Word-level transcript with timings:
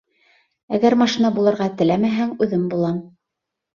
—Әгәр 0.77 0.95
машина 1.01 1.31
булырға 1.37 1.67
теләмәһәң, 1.83 2.33
үҙем 2.47 2.65
булам. 2.73 2.99